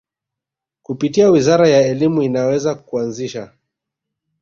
kupitia 0.83 1.29
wizara 1.29 1.69
ya 1.69 1.81
Elimu 1.81 2.21
inaweza 2.21 2.75
kuanzisha 2.75 3.51